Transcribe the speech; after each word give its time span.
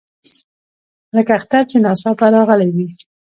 لکه 1.15 1.31
اختر 1.37 1.63
چې 1.69 1.77
ناڅاپه 1.85 2.27
راغلی 2.35 2.69
وي. 2.75 2.87